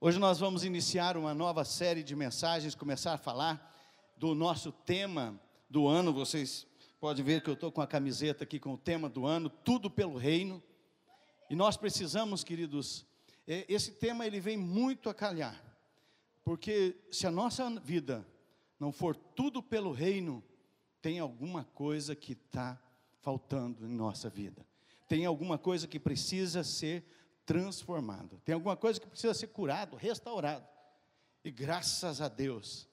[0.00, 3.76] Hoje nós vamos iniciar uma nova série de mensagens, começar a falar
[4.16, 5.36] do nosso tema
[5.68, 6.12] do ano.
[6.12, 6.68] Vocês
[7.00, 9.90] podem ver que eu estou com a camiseta aqui com o tema do ano, tudo
[9.90, 10.62] pelo reino.
[11.50, 13.04] E nós precisamos, queridos,
[13.44, 15.60] é, esse tema ele vem muito a calhar,
[16.44, 18.24] porque se a nossa vida
[18.78, 20.44] não for tudo pelo reino,
[21.02, 22.80] tem alguma coisa que está
[23.20, 24.64] faltando em nossa vida,
[25.08, 27.04] tem alguma coisa que precisa ser
[27.48, 30.68] transformado, tem alguma coisa que precisa ser curado, restaurado.
[31.42, 32.86] E graças a Deus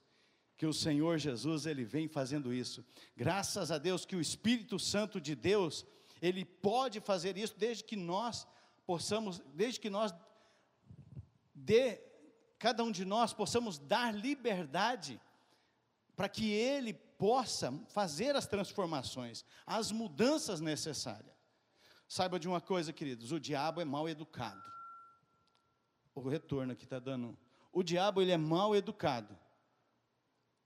[0.56, 2.86] que o Senhor Jesus ele vem fazendo isso.
[3.18, 5.86] Graças a Deus que o Espírito Santo de Deus
[6.22, 8.48] ele pode fazer isso desde que nós
[8.86, 10.16] possamos, desde que nós
[11.54, 12.00] de
[12.58, 15.20] cada um de nós possamos dar liberdade
[16.16, 21.35] para que ele possa fazer as transformações, as mudanças necessárias.
[22.08, 24.64] Saiba de uma coisa, queridos: o diabo é mal educado.
[26.14, 27.38] O retorno aqui está dando.
[27.72, 29.38] O diabo ele é mal educado.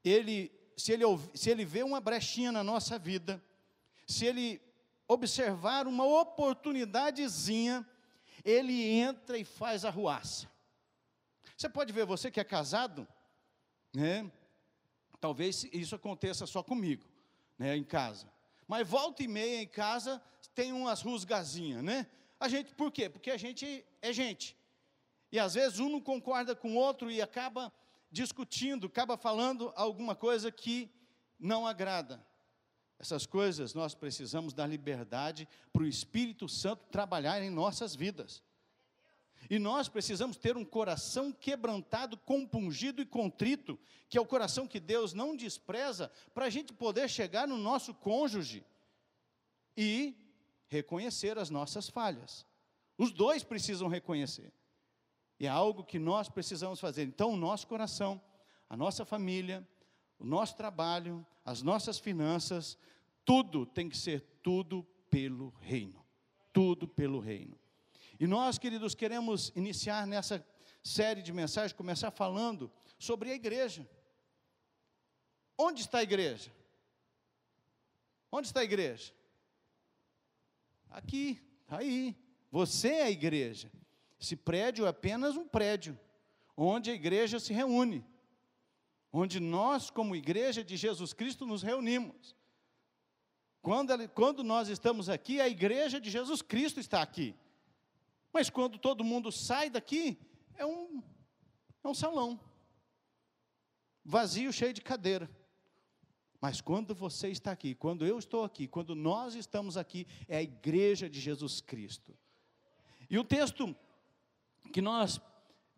[0.03, 3.43] Ele, se ele, se ele vê uma brechinha na nossa vida,
[4.07, 4.61] se ele
[5.07, 7.87] observar uma oportunidadezinha,
[8.45, 10.47] ele entra e faz a ruaça.
[11.57, 13.07] Você pode ver, você que é casado,
[13.93, 14.31] né?
[15.19, 17.05] Talvez isso aconteça só comigo,
[17.57, 18.31] né, em casa.
[18.69, 20.21] Mas volta e meia em casa
[20.53, 22.05] tem umas rusgazinhas, né?
[22.39, 23.09] A gente, por quê?
[23.09, 24.55] Porque a gente é gente.
[25.31, 27.73] E às vezes um não concorda com o outro e acaba
[28.11, 30.87] discutindo, acaba falando alguma coisa que
[31.39, 32.23] não agrada.
[32.99, 38.43] Essas coisas nós precisamos dar liberdade para o Espírito Santo trabalhar em nossas vidas.
[39.47, 43.77] E nós precisamos ter um coração quebrantado, compungido e contrito,
[44.09, 47.93] que é o coração que Deus não despreza, para a gente poder chegar no nosso
[47.93, 48.65] cônjuge
[49.77, 50.15] e
[50.67, 52.45] reconhecer as nossas falhas.
[52.97, 54.51] Os dois precisam reconhecer.
[55.39, 57.03] E é algo que nós precisamos fazer.
[57.03, 58.21] Então, o nosso coração,
[58.69, 59.67] a nossa família,
[60.19, 62.77] o nosso trabalho, as nossas finanças,
[63.23, 66.05] tudo tem que ser tudo pelo reino.
[66.52, 67.58] Tudo pelo reino.
[68.19, 70.45] E nós, queridos, queremos iniciar nessa
[70.83, 73.89] série de mensagens, começar falando sobre a igreja.
[75.57, 76.52] Onde está a igreja?
[78.31, 79.13] Onde está a igreja?
[80.89, 82.15] Aqui, aí.
[82.52, 83.71] Você é a igreja.
[84.19, 85.97] Esse prédio é apenas um prédio,
[86.58, 88.05] onde a igreja se reúne,
[89.13, 92.35] onde nós, como igreja de Jesus Cristo, nos reunimos.
[93.61, 97.33] Quando, quando nós estamos aqui, a igreja de Jesus Cristo está aqui.
[98.31, 100.19] Mas quando todo mundo sai daqui,
[100.55, 101.01] é um,
[101.83, 102.39] é um salão
[104.03, 105.29] vazio, cheio de cadeira.
[106.41, 110.41] Mas quando você está aqui, quando eu estou aqui, quando nós estamos aqui, é a
[110.41, 112.17] igreja de Jesus Cristo.
[113.09, 113.75] E o texto
[114.73, 115.19] que nós,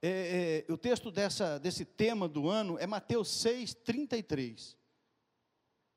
[0.02, 4.78] é, é, o texto dessa, desse tema do ano é Mateus 6, 33.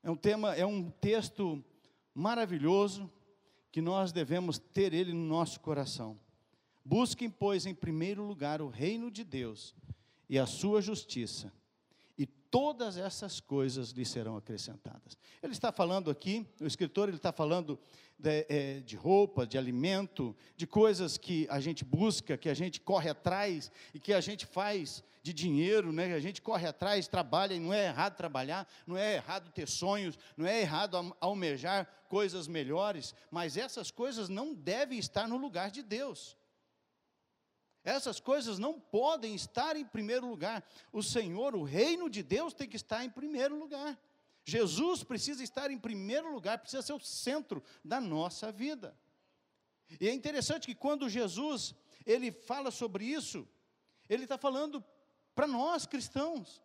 [0.02, 1.62] É um tema, é um texto
[2.14, 3.10] maravilhoso
[3.70, 6.18] que nós devemos ter ele no nosso coração.
[6.84, 9.74] Busquem, pois, em primeiro lugar o reino de Deus
[10.28, 11.52] e a sua justiça,
[12.16, 15.16] e todas essas coisas lhe serão acrescentadas.
[15.42, 17.78] Ele está falando aqui, o escritor ele está falando
[18.18, 22.80] de, é, de, roupa, de alimento, de coisas que a gente busca, que a gente
[22.80, 26.12] corre atrás e que a gente faz de dinheiro, né?
[26.12, 30.18] a gente corre atrás, trabalha, e não é errado trabalhar, não é errado ter sonhos,
[30.36, 35.82] não é errado almejar coisas melhores, mas essas coisas não devem estar no lugar de
[35.82, 36.36] Deus.
[37.84, 40.66] Essas coisas não podem estar em primeiro lugar.
[40.90, 44.00] O Senhor, o reino de Deus tem que estar em primeiro lugar.
[44.42, 48.96] Jesus precisa estar em primeiro lugar, precisa ser o centro da nossa vida.
[50.00, 51.74] E é interessante que quando Jesus
[52.06, 53.46] ele fala sobre isso,
[54.08, 54.82] ele está falando
[55.34, 56.62] para nós cristãos.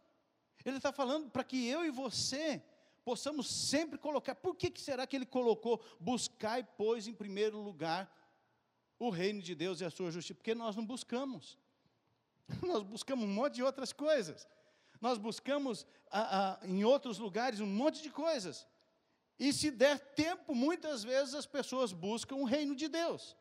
[0.66, 2.62] Ele está falando para que eu e você
[3.04, 4.36] possamos sempre colocar.
[4.36, 8.14] Por que, que será que ele colocou buscar e pôs em primeiro lugar
[9.00, 11.58] o reino de Deus e a sua justiça, porque nós não buscamos.
[12.62, 14.48] Nós buscamos um monte de outras coisas.
[15.00, 18.68] Nós buscamos a, a, em outros lugares um monte de coisas.
[19.40, 23.38] E se der tempo, muitas vezes as pessoas buscam o reino de Deus.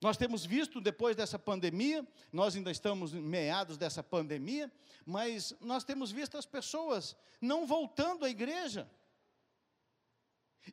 [0.00, 4.70] Nós temos visto depois dessa pandemia, nós ainda estamos em meados dessa pandemia,
[5.04, 8.90] mas nós temos visto as pessoas não voltando à igreja.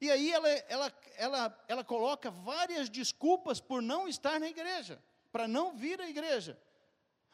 [0.02, 5.02] E aí ela, ela, ela, ela coloca várias desculpas por não estar na igreja,
[5.32, 6.58] para não vir à igreja.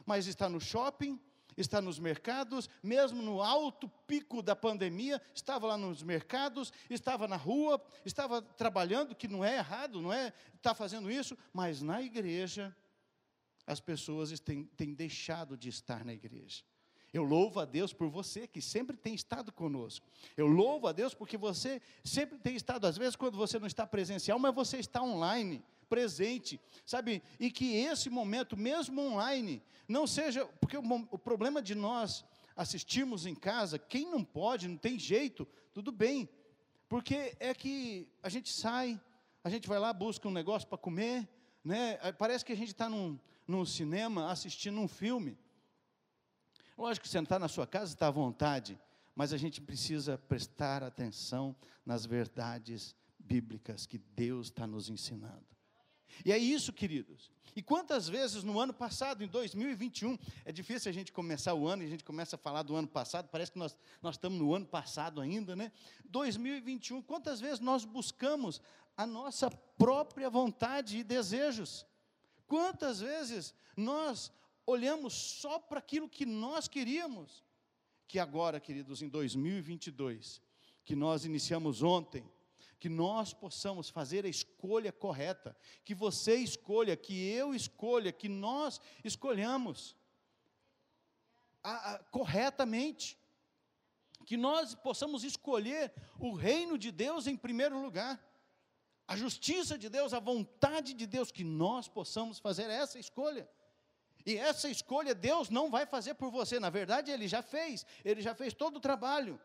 [0.05, 1.19] Mas está no shopping,
[1.55, 7.35] está nos mercados, mesmo no alto pico da pandemia, estava lá nos mercados, estava na
[7.35, 12.01] rua, estava trabalhando, que não é errado, não é estar tá fazendo isso, mas na
[12.01, 12.75] igreja
[13.65, 16.63] as pessoas têm, têm deixado de estar na igreja.
[17.13, 20.05] Eu louvo a Deus por você que sempre tem estado conosco.
[20.37, 23.85] Eu louvo a Deus porque você sempre tem estado, às vezes, quando você não está
[23.87, 27.23] presencial, mas você está online, presente, sabe?
[27.39, 30.45] E que esse momento, mesmo online, não seja.
[30.61, 32.23] Porque o, o problema de nós
[32.55, 36.29] assistirmos em casa, quem não pode, não tem jeito, tudo bem.
[36.87, 38.99] Porque é que a gente sai,
[39.43, 41.27] a gente vai lá, busca um negócio para comer,
[41.63, 41.97] né?
[42.17, 43.17] Parece que a gente está num,
[43.47, 45.37] num cinema assistindo um filme.
[46.79, 48.79] Lógico sentar na sua casa está à vontade,
[49.13, 51.53] mas a gente precisa prestar atenção
[51.85, 55.45] nas verdades bíblicas que Deus está nos ensinando.
[56.23, 57.29] E é isso, queridos.
[57.53, 61.83] E quantas vezes no ano passado, em 2021, é difícil a gente começar o ano
[61.83, 64.55] e a gente começa a falar do ano passado, parece que nós, nós estamos no
[64.55, 65.73] ano passado ainda, né?
[66.05, 68.61] 2021, quantas vezes nós buscamos
[68.95, 71.85] a nossa própria vontade e desejos?
[72.47, 74.31] Quantas vezes nós
[74.69, 77.43] olhamos só para aquilo que nós queríamos.
[78.07, 80.41] Que agora, queridos, em 2022,
[80.83, 82.29] que nós iniciamos ontem,
[82.79, 88.79] que nós possamos fazer a escolha correta, que você escolha, que eu escolha, que nós
[89.03, 89.95] escolhamos
[91.63, 93.17] a, a, corretamente,
[94.25, 98.23] que nós possamos escolher o reino de Deus em primeiro lugar,
[99.07, 103.49] a justiça de Deus, a vontade de Deus, que nós possamos fazer essa escolha.
[104.29, 108.21] E essa escolha Deus não vai fazer por você, na verdade Ele já fez, Ele
[108.21, 109.41] já fez todo o trabalho,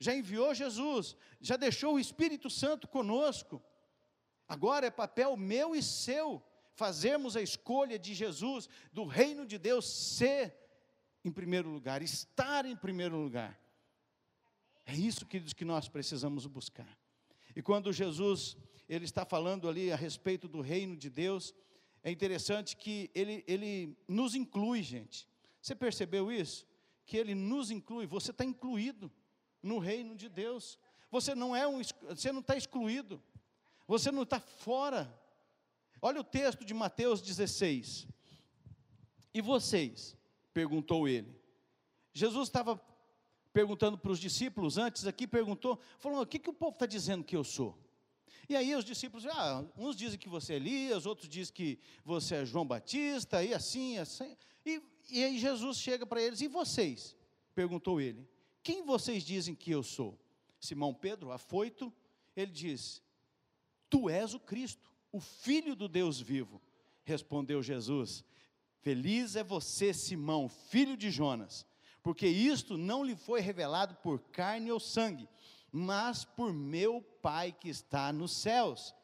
[0.00, 3.62] já enviou Jesus, já deixou o Espírito Santo conosco.
[4.48, 9.86] Agora é papel meu e seu fazermos a escolha de Jesus, do reino de Deus
[9.86, 10.56] ser
[11.22, 13.60] em primeiro lugar, estar em primeiro lugar.
[14.86, 16.96] É isso, queridos, que nós precisamos buscar.
[17.54, 18.56] E quando Jesus
[18.88, 21.52] ele está falando ali a respeito do reino de Deus,
[22.08, 25.28] é interessante que ele, ele nos inclui, gente.
[25.60, 26.66] Você percebeu isso?
[27.04, 29.12] Que ele nos inclui, você está incluído
[29.62, 30.78] no reino de Deus.
[31.10, 33.22] Você não é um, você não está excluído,
[33.86, 35.14] você não está fora.
[36.00, 38.06] Olha o texto de Mateus 16.
[39.34, 40.16] E vocês?
[40.54, 41.38] perguntou ele.
[42.12, 42.80] Jesus estava
[43.52, 47.22] perguntando para os discípulos antes aqui, perguntou, falou: o que, que o povo está dizendo
[47.22, 47.78] que eu sou?
[48.48, 52.36] E aí os discípulos, ah, uns dizem que você é Elias, outros dizem que você
[52.36, 54.36] é João Batista, e assim, assim.
[54.64, 57.16] E, e aí Jesus chega para eles, e vocês?
[57.54, 58.28] Perguntou ele,
[58.62, 60.18] quem vocês dizem que eu sou?
[60.60, 61.92] Simão Pedro, afoito,
[62.36, 63.02] ele diz,
[63.88, 66.60] tu és o Cristo, o Filho do Deus vivo.
[67.04, 68.24] Respondeu Jesus,
[68.80, 71.66] feliz é você, Simão, filho de Jonas,
[72.02, 75.28] porque isto não lhe foi revelado por carne ou sangue,
[75.72, 78.94] mas por meu Pai que está nos céus.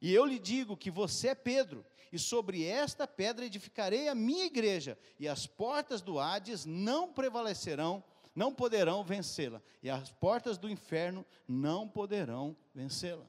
[0.00, 4.44] E eu lhe digo que você é Pedro, e sobre esta pedra edificarei a minha
[4.44, 8.04] igreja, e as portas do Hades não prevalecerão,
[8.34, 13.26] não poderão vencê-la, e as portas do inferno não poderão vencê-la.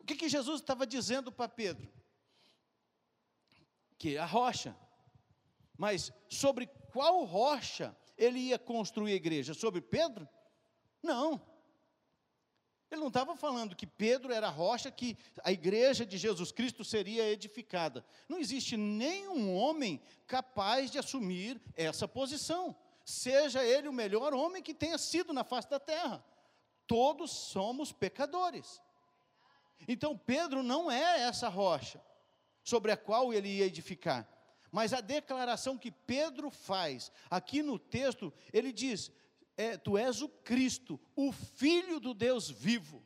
[0.00, 1.88] O que, que Jesus estava dizendo para Pedro?
[3.98, 4.74] Que a rocha.
[5.76, 9.54] Mas sobre qual rocha ele ia construir a igreja?
[9.54, 10.28] Sobre Pedro?
[11.02, 11.40] Não.
[12.90, 16.84] Ele não estava falando que Pedro era a rocha que a igreja de Jesus Cristo
[16.84, 18.04] seria edificada.
[18.28, 24.74] Não existe nenhum homem capaz de assumir essa posição, seja ele o melhor homem que
[24.74, 26.24] tenha sido na face da terra.
[26.86, 28.82] Todos somos pecadores.
[29.86, 32.02] Então Pedro não é essa rocha
[32.64, 34.28] sobre a qual ele ia edificar.
[34.72, 39.10] Mas a declaração que Pedro faz aqui no texto, ele diz:
[39.60, 43.04] é, tu és o Cristo, o Filho do Deus vivo.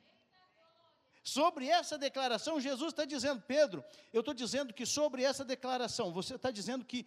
[1.21, 3.83] Sobre essa declaração, Jesus está dizendo, Pedro,
[4.13, 7.05] eu estou dizendo que sobre essa declaração, você está dizendo que,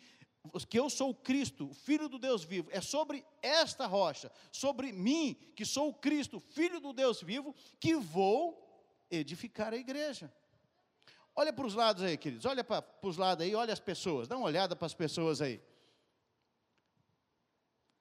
[0.68, 4.92] que eu sou o Cristo, o Filho do Deus vivo, é sobre esta rocha, sobre
[4.92, 8.62] mim, que sou o Cristo, Filho do Deus vivo, que vou
[9.10, 10.34] edificar a igreja.
[11.34, 14.28] Olha para os lados aí, queridos, olha para, para os lados aí, olha as pessoas,
[14.28, 15.62] dá uma olhada para as pessoas aí.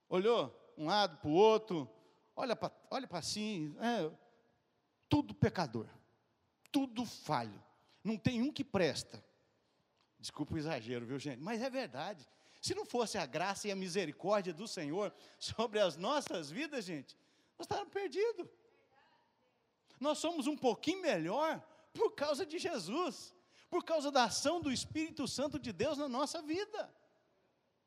[0.08, 0.65] Olhou?
[0.76, 1.90] Um lado para o outro,
[2.34, 4.10] olha para olha assim, é,
[5.08, 5.88] tudo pecador,
[6.70, 7.62] tudo falho,
[8.02, 9.24] não tem um que presta.
[10.18, 11.40] Desculpa o exagero, viu gente?
[11.40, 12.26] Mas é verdade.
[12.60, 17.16] Se não fosse a graça e a misericórdia do Senhor sobre as nossas vidas, gente,
[17.58, 18.48] nós estávamos perdidos.
[20.00, 21.62] Nós somos um pouquinho melhor
[21.94, 23.34] por causa de Jesus,
[23.70, 26.92] por causa da ação do Espírito Santo de Deus na nossa vida.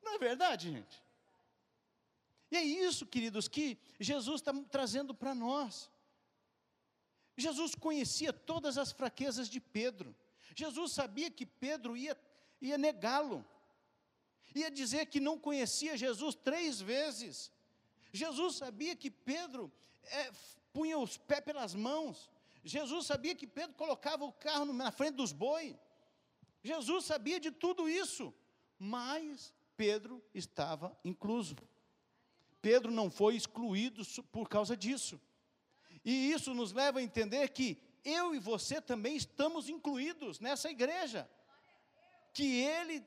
[0.02, 1.04] Não é verdade, gente?
[2.52, 5.90] E é isso, queridos, que Jesus está trazendo para nós.
[7.38, 10.16] Jesus conhecia todas as fraquezas de Pedro.
[10.56, 12.18] Jesus sabia que Pedro ia
[12.62, 13.46] ia negá-lo,
[14.54, 17.52] ia dizer que não conhecia Jesus três vezes.
[18.12, 19.72] Jesus sabia que Pedro
[20.04, 20.32] é,
[20.74, 22.30] punha os pés pelas mãos,
[22.64, 25.76] Jesus sabia que Pedro colocava o carro na frente dos bois,
[26.62, 28.34] Jesus sabia de tudo isso,
[28.78, 31.56] mas Pedro estava incluso.
[32.62, 35.20] Pedro não foi excluído por causa disso.
[36.04, 41.30] E isso nos leva a entender que eu e você também estamos incluídos nessa igreja.
[42.34, 43.06] Que ele,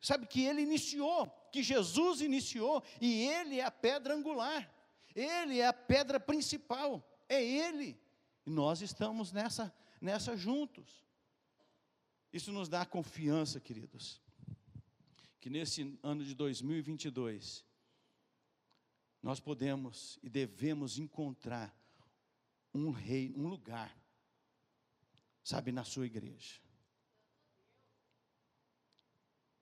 [0.00, 4.70] sabe, que ele iniciou, que Jesus iniciou, e ele é a pedra angular,
[5.14, 7.98] ele é a pedra principal, é ele.
[8.44, 11.04] E nós estamos nessa, nessa juntos.
[12.32, 14.20] Isso nos dá confiança, queridos,
[15.38, 17.64] que nesse ano de 2022,
[19.22, 21.74] nós podemos e devemos encontrar
[22.74, 23.96] um rei, um lugar,
[25.42, 26.60] sabe, na sua igreja.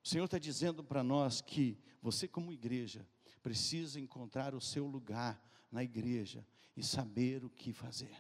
[0.03, 3.07] O Senhor está dizendo para nós que você, como igreja,
[3.43, 8.17] precisa encontrar o seu lugar na igreja e saber o que fazer.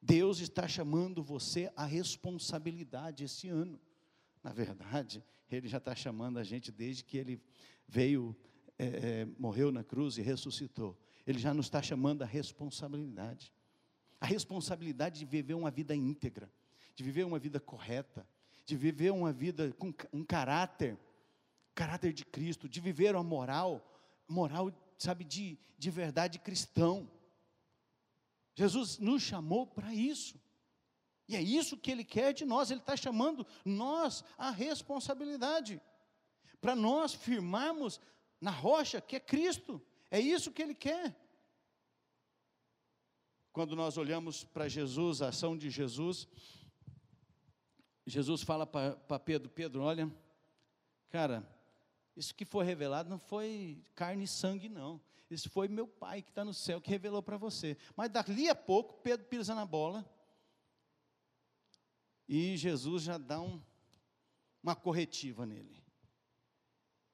[0.00, 3.80] Deus está chamando você à responsabilidade esse ano.
[4.42, 7.42] Na verdade, Ele já está chamando a gente desde que Ele
[7.86, 8.36] veio
[8.78, 13.52] é, é, morreu na cruz e ressuscitou, Ele já nos está chamando a responsabilidade.
[14.20, 16.50] A responsabilidade de viver uma vida íntegra,
[16.94, 18.26] de viver uma vida correta,
[18.64, 20.98] de viver uma vida com um caráter,
[21.74, 23.84] caráter de Cristo, de viver uma moral,
[24.28, 27.10] moral, sabe, de, de verdade cristão.
[28.54, 30.40] Jesus nos chamou para isso.
[31.28, 35.80] E é isso que Ele quer de nós, Ele está chamando nós a responsabilidade,
[36.60, 38.00] para nós firmarmos
[38.40, 39.80] na rocha que é Cristo.
[40.10, 41.16] É isso que ele quer.
[43.52, 46.28] Quando nós olhamos para Jesus, a ação de Jesus,
[48.06, 50.10] Jesus fala para Pedro: Pedro, olha,
[51.10, 51.48] cara,
[52.16, 55.00] isso que foi revelado não foi carne e sangue, não.
[55.30, 57.76] Isso foi meu Pai que está no céu que revelou para você.
[57.94, 60.08] Mas dali a pouco, Pedro pisa na bola.
[62.26, 63.62] E Jesus já dá um,
[64.62, 65.82] uma corretiva nele.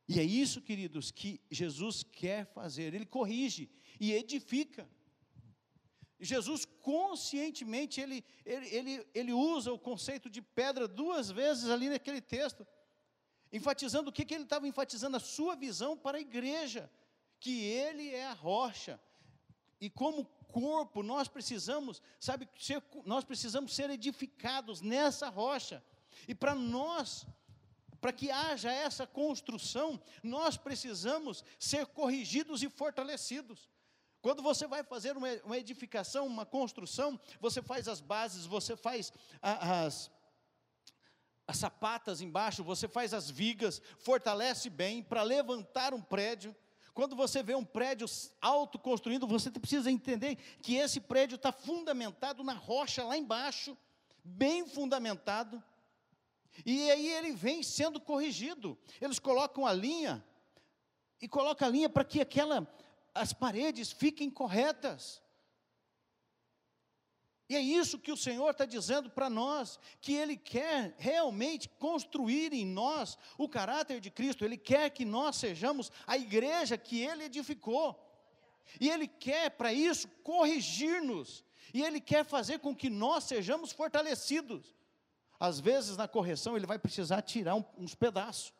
[0.06, 2.92] E é isso, queridos, que Jesus quer fazer.
[2.94, 4.88] Ele corrige e edifica.
[6.20, 12.20] Jesus conscientemente ele, ele, ele, ele usa o conceito de pedra duas vezes ali naquele
[12.20, 12.66] texto,
[13.52, 16.90] enfatizando o que, que ele estava enfatizando, a sua visão para a igreja,
[17.40, 19.00] que ele é a rocha,
[19.80, 25.84] e como corpo nós precisamos, sabe, ser, nós precisamos ser edificados nessa rocha,
[26.26, 27.26] e para nós
[28.04, 33.66] para que haja essa construção, nós precisamos ser corrigidos e fortalecidos.
[34.20, 40.10] Quando você vai fazer uma, edificação, uma construção, você faz as bases, você faz as,
[41.46, 46.54] as sapatas embaixo, você faz as vigas, fortalece bem para levantar um prédio.
[46.92, 48.06] Quando você vê um prédio
[48.38, 53.74] alto construído, você precisa entender que esse prédio está fundamentado na rocha lá embaixo,
[54.22, 55.64] bem fundamentado.
[56.64, 58.78] E aí ele vem sendo corrigido.
[59.00, 60.24] Eles colocam a linha
[61.20, 62.68] e colocam a linha para que aquela
[63.14, 65.22] as paredes fiquem corretas.
[67.48, 72.52] E é isso que o Senhor está dizendo para nós, que Ele quer realmente construir
[72.52, 77.24] em nós o caráter de Cristo, Ele quer que nós sejamos a igreja que Ele
[77.24, 78.00] edificou,
[78.80, 84.74] e Ele quer para isso corrigir-nos, e Ele quer fazer com que nós sejamos fortalecidos.
[85.44, 88.50] Às vezes, na correção, ele vai precisar tirar uns pedaços,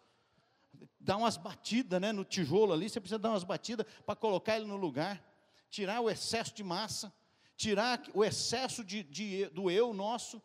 [1.00, 4.66] dar umas batidas né, no tijolo ali, você precisa dar umas batidas para colocar ele
[4.66, 5.24] no lugar,
[5.70, 7.10] tirar o excesso de massa,
[7.56, 10.42] tirar o excesso de, de, do eu nosso.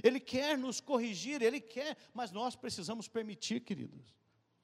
[0.00, 4.14] Ele quer nos corrigir, Ele quer, mas nós precisamos permitir, queridos.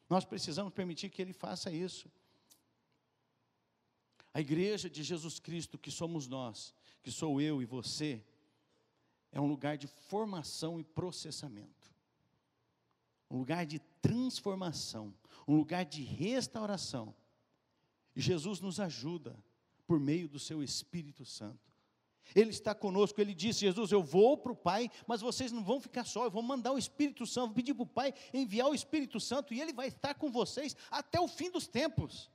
[0.08, 2.08] Nós precisamos permitir que Ele faça isso.
[4.32, 8.24] A igreja de Jesus Cristo, que somos nós, que sou eu e você,
[9.32, 11.94] é um lugar de formação e processamento,
[13.30, 15.14] um lugar de transformação,
[15.46, 17.14] um lugar de restauração.
[18.14, 19.38] E Jesus nos ajuda
[19.86, 21.70] por meio do seu Espírito Santo.
[22.34, 25.80] Ele está conosco, ele disse: Jesus, eu vou para o Pai, mas vocês não vão
[25.80, 28.74] ficar só, eu vou mandar o Espírito Santo, vou pedir para o Pai enviar o
[28.74, 32.30] Espírito Santo e ele vai estar com vocês até o fim dos tempos.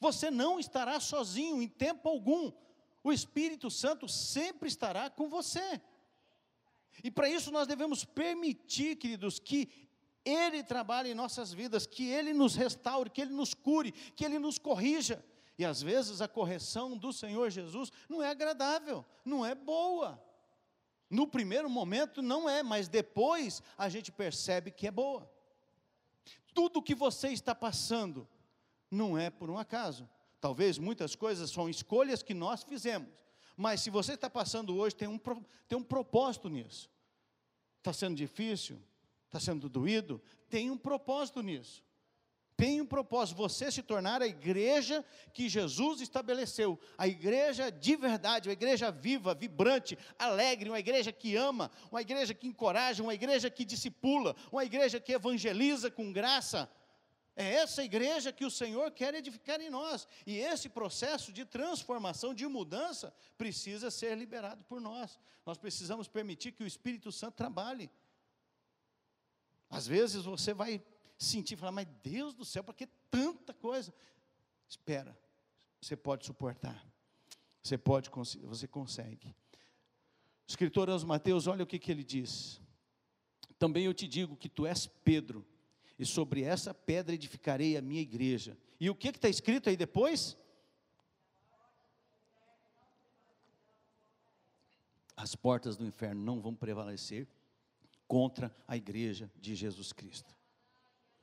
[0.00, 2.50] Você não estará sozinho em tempo algum,
[3.02, 5.80] o Espírito Santo sempre estará com você.
[7.02, 9.68] E para isso nós devemos permitir, queridos, que
[10.24, 14.38] Ele trabalhe em nossas vidas, que Ele nos restaure, que Ele nos cure, que Ele
[14.38, 15.24] nos corrija.
[15.58, 20.22] E às vezes a correção do Senhor Jesus não é agradável, não é boa.
[21.10, 25.30] No primeiro momento não é, mas depois a gente percebe que é boa.
[26.54, 28.28] Tudo que você está passando
[28.90, 30.08] não é por um acaso.
[30.42, 33.08] Talvez muitas coisas são escolhas que nós fizemos.
[33.56, 35.16] Mas se você está passando hoje, tem um,
[35.68, 36.90] tem um propósito nisso.
[37.78, 38.82] Está sendo difícil?
[39.26, 40.20] Está sendo doído?
[40.50, 41.84] Tem um propósito nisso.
[42.56, 48.48] Tem um propósito, você se tornar a igreja que Jesus estabeleceu, a igreja de verdade,
[48.48, 53.48] uma igreja viva, vibrante, alegre, uma igreja que ama, uma igreja que encoraja, uma igreja
[53.48, 56.68] que discipula, uma igreja que evangeliza com graça.
[57.34, 60.06] É essa igreja que o Senhor quer edificar em nós.
[60.26, 65.18] E esse processo de transformação, de mudança, precisa ser liberado por nós.
[65.46, 67.90] Nós precisamos permitir que o Espírito Santo trabalhe.
[69.70, 70.82] Às vezes você vai
[71.16, 73.94] sentir, falar, mas Deus do céu, para que tanta coisa?
[74.68, 75.18] Espera,
[75.80, 76.86] você pode suportar.
[77.62, 78.10] Você pode,
[78.42, 79.28] você consegue.
[79.28, 79.34] O
[80.48, 82.60] escritor aos Mateus, olha o que, que ele diz.
[83.58, 85.46] Também eu te digo que tu és Pedro,
[85.98, 88.56] e sobre essa pedra edificarei a minha igreja.
[88.80, 90.36] E o que está escrito aí depois?
[95.16, 97.28] As portas do inferno não vão prevalecer
[98.08, 100.34] contra a igreja de Jesus Cristo.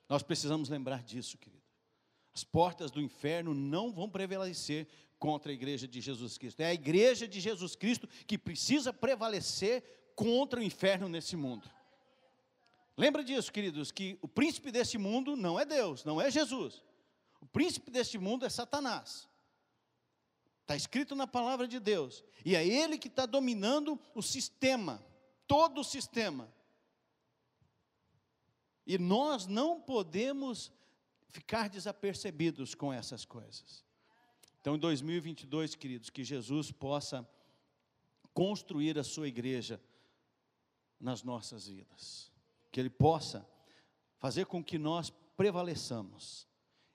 [0.08, 1.62] Nós precisamos lembrar disso, querido.
[2.34, 4.88] As portas do inferno não vão prevalecer
[5.20, 6.62] contra a igreja de Jesus Cristo.
[6.62, 9.84] É a igreja de Jesus Cristo que precisa prevalecer
[10.16, 11.70] contra o inferno nesse mundo.
[13.00, 16.84] Lembra disso, queridos, que o príncipe desse mundo não é Deus, não é Jesus.
[17.40, 19.26] O príncipe deste mundo é Satanás.
[20.64, 22.26] Está escrito na palavra de Deus.
[22.44, 25.02] E é ele que está dominando o sistema,
[25.48, 26.54] todo o sistema.
[28.86, 30.70] E nós não podemos
[31.30, 33.86] ficar desapercebidos com essas coisas.
[34.60, 37.26] Então, em 2022, queridos, que Jesus possa
[38.34, 39.82] construir a sua igreja
[41.00, 42.29] nas nossas vidas.
[42.72, 43.48] Que Ele possa
[44.18, 46.48] fazer com que nós prevaleçamos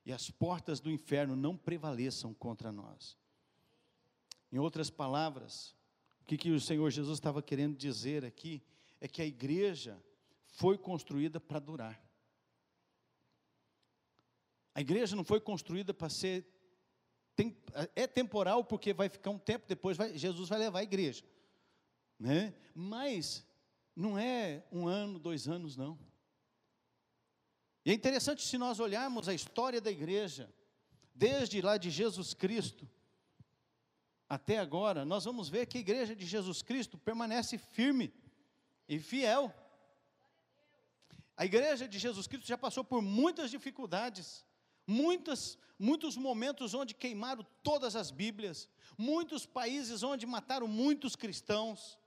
[0.04, 3.16] e as portas do inferno não prevaleçam contra nós.
[4.52, 5.74] Em outras palavras,
[6.20, 8.62] o que, que o Senhor Jesus estava querendo dizer aqui
[9.00, 10.02] é que a igreja
[10.46, 12.00] foi construída para durar.
[14.74, 16.46] A igreja não foi construída para ser
[17.36, 17.56] tem,
[17.96, 21.24] é temporal porque vai ficar um tempo depois vai, Jesus vai levar a igreja,
[22.18, 22.54] né?
[22.74, 23.44] Mas
[23.94, 25.98] não é um ano, dois anos não.
[27.84, 30.52] E é interessante se nós olharmos a história da igreja,
[31.14, 32.88] desde lá de Jesus Cristo
[34.28, 38.12] até agora, nós vamos ver que a igreja de Jesus Cristo permanece firme
[38.88, 39.54] e fiel.
[41.36, 44.44] A igreja de Jesus Cristo já passou por muitas dificuldades,
[44.86, 51.98] muitas, muitos momentos onde queimaram todas as Bíblias, muitos países onde mataram muitos cristãos.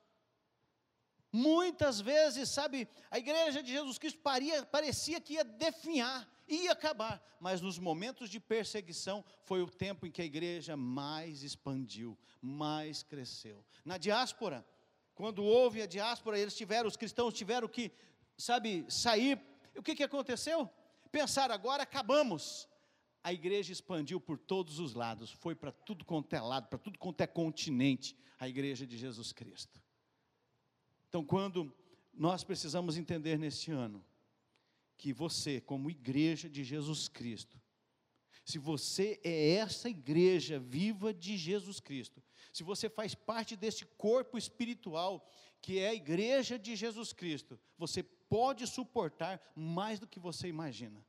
[1.38, 7.22] Muitas vezes, sabe, a igreja de Jesus Cristo paria, parecia que ia definhar, ia acabar,
[7.40, 13.04] mas nos momentos de perseguição foi o tempo em que a igreja mais expandiu, mais
[13.04, 13.64] cresceu.
[13.86, 14.66] Na diáspora,
[15.14, 17.92] quando houve a diáspora, eles tiveram, os cristãos tiveram que
[18.36, 19.40] sabe, sair.
[19.76, 20.68] O que, que aconteceu?
[21.12, 22.68] Pensar agora, acabamos.
[23.24, 26.98] A igreja expandiu por todos os lados, foi para tudo quanto é lado, para tudo
[26.98, 29.86] quanto é continente, a igreja de Jesus Cristo.
[31.18, 31.74] Então, quando
[32.14, 34.06] nós precisamos entender neste ano,
[34.96, 37.60] que você, como igreja de Jesus Cristo,
[38.46, 42.22] se você é essa igreja viva de Jesus Cristo,
[42.54, 45.28] se você faz parte desse corpo espiritual
[45.60, 51.04] que é a igreja de Jesus Cristo, você pode suportar mais do que você imagina.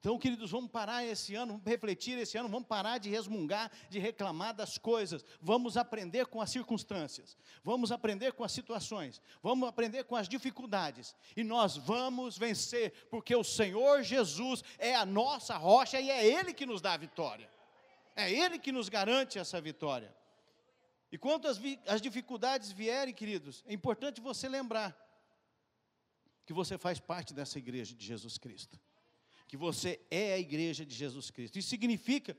[0.00, 3.98] Então, queridos, vamos parar esse ano, vamos refletir esse ano, vamos parar de resmungar, de
[3.98, 10.04] reclamar das coisas, vamos aprender com as circunstâncias, vamos aprender com as situações, vamos aprender
[10.04, 16.00] com as dificuldades, e nós vamos vencer, porque o Senhor Jesus é a nossa rocha
[16.00, 17.50] e é Ele que nos dá a vitória,
[18.16, 20.16] é Ele que nos garante essa vitória.
[21.12, 24.96] E quando as, as dificuldades vierem, queridos, é importante você lembrar
[26.46, 28.80] que você faz parte dessa igreja de Jesus Cristo,
[29.50, 31.58] que você é a igreja de Jesus Cristo.
[31.58, 32.36] Isso significa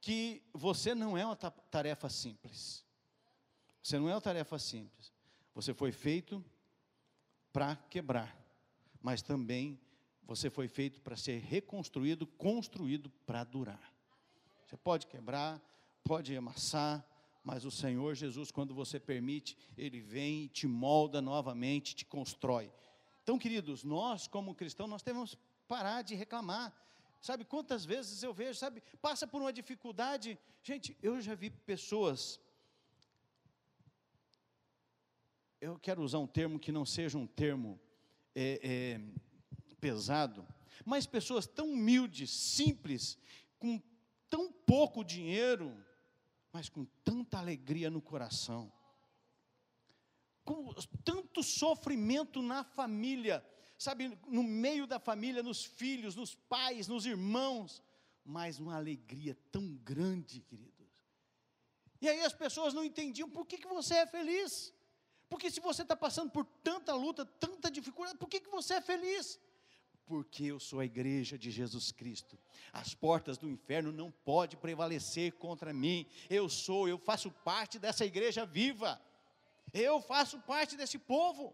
[0.00, 2.84] que você não é uma tarefa simples.
[3.82, 5.12] Você não é uma tarefa simples.
[5.56, 6.44] Você foi feito
[7.52, 8.32] para quebrar,
[9.02, 9.76] mas também
[10.22, 13.92] você foi feito para ser reconstruído, construído para durar.
[14.64, 15.60] Você pode quebrar,
[16.04, 17.04] pode amassar,
[17.42, 22.70] mas o Senhor Jesus, quando você permite, Ele vem e te molda novamente, te constrói.
[23.24, 26.72] Então, queridos, nós como cristãos, nós temos parar de reclamar.
[27.20, 30.38] Sabe quantas vezes eu vejo, sabe, passa por uma dificuldade.
[30.62, 32.40] Gente, eu já vi pessoas
[35.60, 37.80] eu quero usar um termo que não seja um termo
[38.34, 39.00] é, é,
[39.80, 40.46] pesado,
[40.84, 43.18] mas pessoas tão humildes, simples,
[43.58, 43.80] com
[44.28, 45.76] tão pouco dinheiro,
[46.52, 48.70] mas com tanta alegria no coração,
[50.44, 50.72] com
[51.04, 53.44] tanto sofrimento na família,
[53.78, 57.82] sabe, no meio da família, nos filhos, nos pais, nos irmãos,
[58.24, 60.76] mas uma alegria tão grande, queridos.
[62.00, 64.72] E aí as pessoas não entendiam por que, que você é feliz.
[65.28, 68.80] Porque se você está passando por tanta luta, tanta dificuldade, por que, que você é
[68.80, 69.40] feliz?
[70.06, 72.38] Porque eu sou a igreja de Jesus Cristo.
[72.72, 76.06] As portas do inferno não podem prevalecer contra mim.
[76.30, 79.00] Eu sou, eu faço parte dessa igreja viva.
[79.72, 81.52] Eu faço parte desse povo.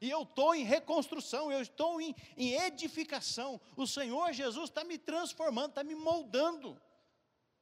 [0.00, 3.60] E eu estou em reconstrução, eu estou em, em edificação.
[3.76, 6.80] O Senhor Jesus está me transformando, está me moldando.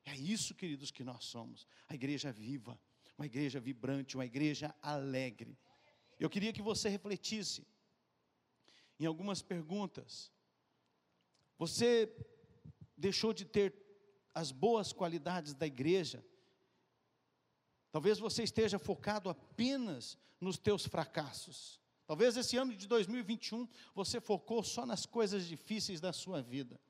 [0.04, 1.66] É isso, queridos, que nós somos.
[1.88, 2.78] A igreja viva
[3.18, 5.58] uma igreja vibrante, uma igreja alegre.
[6.20, 7.66] Eu queria que você refletisse
[8.98, 10.32] em algumas perguntas.
[11.58, 12.14] Você
[12.96, 13.74] deixou de ter
[14.32, 16.24] as boas qualidades da igreja?
[17.90, 21.80] Talvez você esteja focado apenas nos teus fracassos.
[22.08, 26.80] Talvez esse ano de 2021 você focou só nas coisas difíceis da sua vida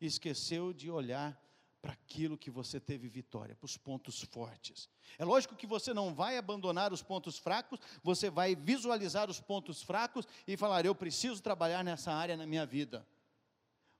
[0.00, 1.36] e esqueceu de olhar
[1.82, 4.88] para aquilo que você teve vitória, para os pontos fortes.
[5.18, 9.82] É lógico que você não vai abandonar os pontos fracos, você vai visualizar os pontos
[9.82, 13.04] fracos e falar: eu preciso trabalhar nessa área na minha vida.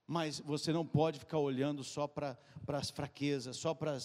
[0.07, 2.37] Mas você não pode ficar olhando só para,
[2.69, 3.99] as fraquezas, só para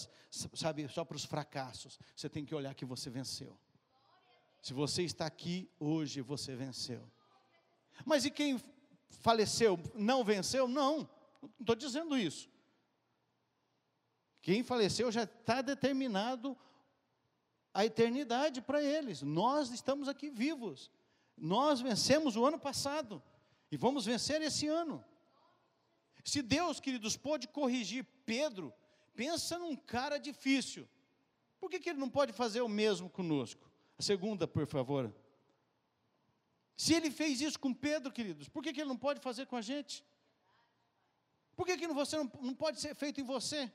[1.15, 1.97] os fracassos.
[2.13, 3.57] Você tem que olhar que você venceu.
[4.67, 7.01] Se você está aqui hoje, você venceu.
[8.03, 8.61] Mas e quem
[9.07, 10.67] faleceu não venceu?
[10.67, 11.09] Não,
[11.41, 12.49] não estou dizendo isso.
[14.41, 16.57] Quem faleceu já está determinado
[17.73, 19.21] a eternidade para eles.
[19.21, 20.91] Nós estamos aqui vivos.
[21.37, 23.23] Nós vencemos o ano passado
[23.71, 25.01] e vamos vencer esse ano.
[26.25, 28.73] Se Deus, queridos, pôde corrigir Pedro,
[29.15, 30.85] pensa num cara difícil.
[31.57, 33.66] Por que, que ele não pode fazer o mesmo conosco?
[33.97, 35.13] A segunda, por favor.
[36.75, 39.55] Se ele fez isso com Pedro, queridos, por que, que ele não pode fazer com
[39.55, 40.05] a gente?
[41.55, 43.71] Por que, que você não, não pode ser feito em você?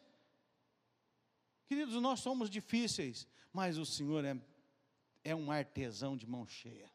[1.67, 4.37] Queridos, nós somos difíceis, mas o Senhor é,
[5.25, 6.89] é um artesão de mão cheia.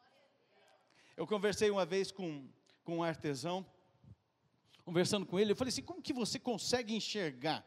[1.18, 2.48] Eu conversei uma vez com,
[2.86, 3.66] com um artesão,
[4.86, 7.66] conversando com ele, eu falei assim: como que você consegue enxergar?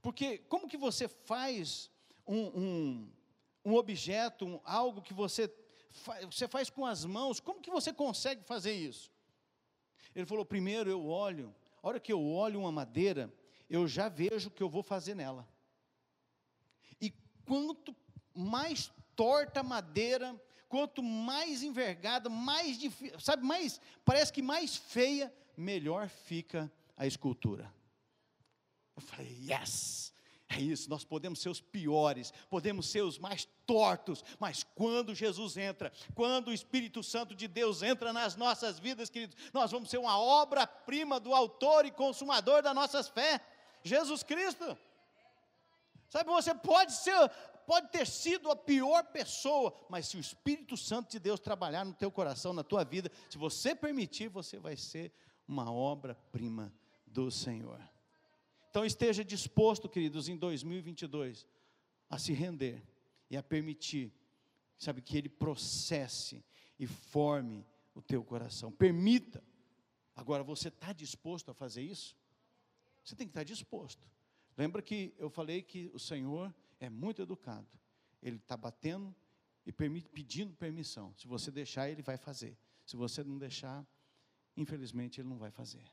[0.00, 1.90] Porque como que você faz
[2.24, 3.12] um, um,
[3.66, 5.52] um objeto, um, algo que você,
[5.90, 9.12] fa, você faz com as mãos, como que você consegue fazer isso?
[10.14, 13.30] Ele falou: primeiro eu olho, a hora que eu olho uma madeira,
[13.68, 15.46] eu já vejo o que eu vou fazer nela
[17.46, 17.96] quanto
[18.34, 25.32] mais torta a madeira, quanto mais envergada, mais difícil, sabe, mais, parece que mais feia,
[25.56, 27.72] melhor fica a escultura.
[28.94, 30.12] Eu falei, yes!
[30.48, 35.56] É isso, nós podemos ser os piores, podemos ser os mais tortos, mas quando Jesus
[35.56, 39.98] entra, quando o Espírito Santo de Deus entra nas nossas vidas, queridos, nós vamos ser
[39.98, 43.40] uma obra-prima do autor e consumador da nossas fé,
[43.82, 44.78] Jesus Cristo.
[46.08, 47.28] Sabe, você pode ser,
[47.66, 51.92] pode ter sido a pior pessoa, mas se o Espírito Santo de Deus trabalhar no
[51.92, 55.12] teu coração, na tua vida, se você permitir, você vai ser
[55.48, 56.72] uma obra-prima
[57.04, 57.80] do Senhor.
[58.76, 61.46] Então esteja disposto, queridos, em 2022
[62.10, 62.86] a se render
[63.30, 64.12] e a permitir,
[64.76, 66.44] sabe, que ele processe
[66.78, 68.70] e forme o teu coração.
[68.70, 69.42] Permita.
[70.14, 72.18] Agora, você está disposto a fazer isso?
[73.02, 74.06] Você tem que estar disposto.
[74.58, 77.66] Lembra que eu falei que o Senhor é muito educado.
[78.22, 79.16] Ele está batendo
[79.64, 81.14] e pedindo permissão.
[81.16, 82.58] Se você deixar, ele vai fazer.
[82.84, 83.86] Se você não deixar,
[84.54, 85.90] infelizmente, ele não vai fazer.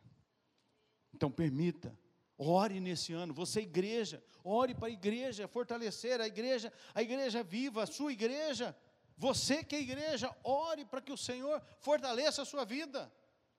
[1.13, 1.98] Então, permita.
[2.38, 7.84] Ore nesse ano, você igreja, ore para a igreja, fortalecer a igreja, a igreja viva,
[7.84, 8.76] a sua igreja,
[9.15, 13.12] você que é igreja, ore para que o Senhor fortaleça a sua vida.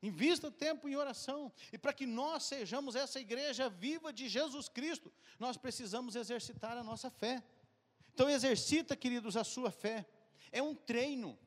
[0.02, 1.50] Invista tempo em oração.
[1.72, 6.84] E para que nós sejamos essa igreja viva de Jesus Cristo, nós precisamos exercitar a
[6.84, 7.42] nossa fé.
[8.12, 10.06] Então exercita, queridos, a sua fé.
[10.52, 11.38] É um treino.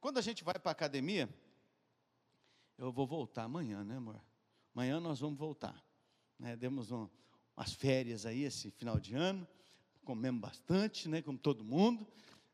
[0.00, 1.28] Quando a gente vai para a academia,
[2.78, 4.20] eu vou voltar amanhã, né, amor?
[4.74, 5.82] Amanhã nós vamos voltar.
[6.38, 6.56] Né?
[6.56, 7.08] Demos um,
[7.56, 9.46] umas férias aí esse final de ano,
[10.04, 12.06] comemos bastante, né, como todo mundo,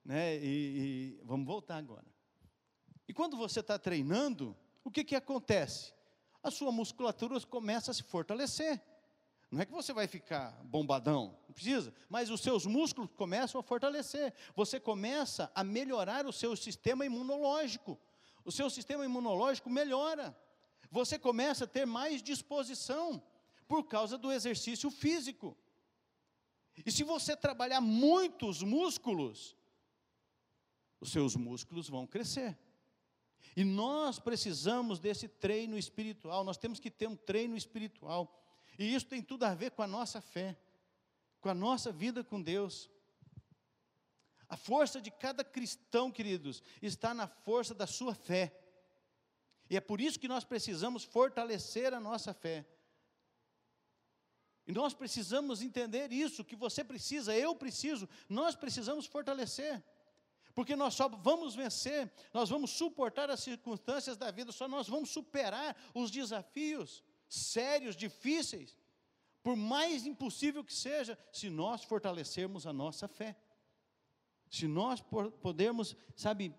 [0.05, 0.37] né?
[0.37, 2.07] E, e vamos voltar agora.
[3.09, 5.93] E quando você está treinando, o que, que acontece?
[6.43, 8.81] A sua musculatura começa a se fortalecer.
[9.51, 13.65] Não é que você vai ficar bombadão, não precisa, mas os seus músculos começam a
[13.65, 14.33] fortalecer.
[14.55, 17.99] Você começa a melhorar o seu sistema imunológico.
[18.45, 20.37] O seu sistema imunológico melhora.
[20.91, 23.21] Você começa a ter mais disposição
[23.71, 25.57] por causa do exercício físico.
[26.85, 29.57] E se você trabalhar muitos músculos,
[31.01, 32.59] os seus músculos vão crescer.
[33.57, 38.45] E nós precisamos desse treino espiritual, nós temos que ter um treino espiritual.
[38.77, 40.59] E isso tem tudo a ver com a nossa fé,
[41.41, 42.91] com a nossa vida com Deus.
[44.49, 48.53] A força de cada cristão, queridos, está na força da sua fé.
[49.71, 52.67] E é por isso que nós precisamos fortalecer a nossa fé.
[54.67, 59.83] E nós precisamos entender isso, que você precisa, eu preciso, nós precisamos fortalecer.
[60.55, 65.11] Porque nós só vamos vencer, nós vamos suportar as circunstâncias da vida, só nós vamos
[65.11, 68.77] superar os desafios sérios, difíceis,
[69.43, 73.37] por mais impossível que seja, se nós fortalecermos a nossa fé.
[74.51, 75.01] Se nós
[75.41, 76.53] pudermos, sabe,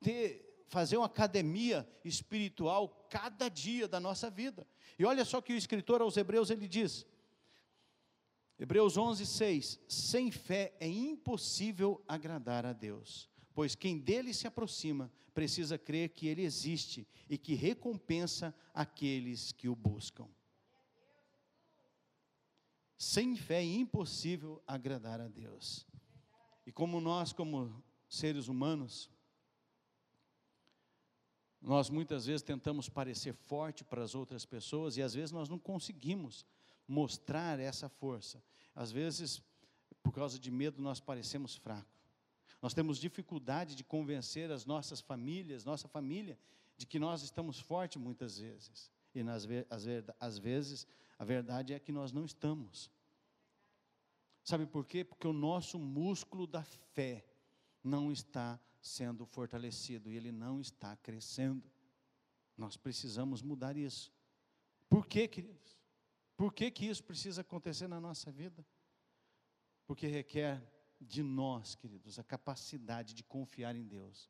[0.00, 4.66] ter, fazer uma academia espiritual cada dia da nossa vida.
[4.98, 7.06] E olha só que o escritor aos Hebreus ele diz:
[8.58, 15.12] Hebreus 11, 6: Sem fé é impossível agradar a Deus, pois quem dele se aproxima
[15.34, 20.26] precisa crer que ele existe e que recompensa aqueles que o buscam.
[22.96, 25.86] Sem fé é impossível agradar a Deus.
[26.64, 29.10] E como nós, como seres humanos,
[31.62, 35.58] nós muitas vezes tentamos parecer forte para as outras pessoas e às vezes nós não
[35.58, 36.44] conseguimos
[36.88, 38.42] mostrar essa força.
[38.74, 39.40] Às vezes,
[40.02, 42.02] por causa de medo, nós parecemos fracos.
[42.60, 46.38] Nós temos dificuldade de convencer as nossas famílias, nossa família,
[46.76, 48.90] de que nós estamos fortes muitas vezes.
[49.14, 49.84] E nas, às,
[50.18, 50.86] às vezes,
[51.18, 52.90] a verdade é que nós não estamos.
[54.42, 55.04] Sabe por quê?
[55.04, 57.24] Porque o nosso músculo da fé
[57.84, 61.62] não está sendo fortalecido e ele não está crescendo.
[62.56, 64.12] Nós precisamos mudar isso.
[64.90, 65.78] Por quê, queridos?
[66.36, 68.66] Por que, que isso precisa acontecer na nossa vida?
[69.86, 70.60] Porque requer
[71.00, 74.28] de nós, queridos, a capacidade de confiar em Deus.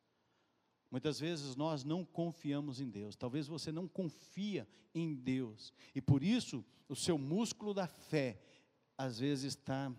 [0.90, 6.22] Muitas vezes nós não confiamos em Deus, talvez você não confia em Deus, e por
[6.22, 8.38] isso o seu músculo da fé,
[8.98, 9.90] às vezes está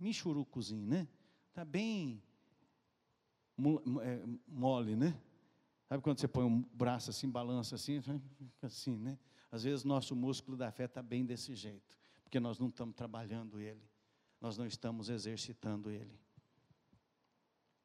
[0.00, 1.06] michurucozinho, né?
[1.50, 2.22] Está bem
[3.56, 5.20] mole, né?
[5.88, 9.18] Sabe quando você põe um braço assim, balança assim, fica assim, né?
[9.50, 13.60] Às vezes nosso músculo da fé está bem desse jeito, porque nós não estamos trabalhando
[13.60, 13.82] ele,
[14.40, 16.18] nós não estamos exercitando ele.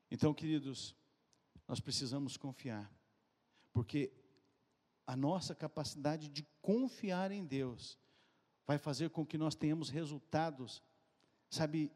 [0.10, 0.96] Então, queridos,
[1.68, 2.90] nós precisamos confiar,
[3.74, 4.14] porque
[5.06, 8.00] a nossa capacidade de confiar em Deus
[8.66, 10.82] vai fazer com que nós tenhamos resultados,
[11.50, 11.92] sabe,